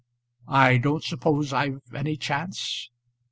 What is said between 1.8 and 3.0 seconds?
any chance?"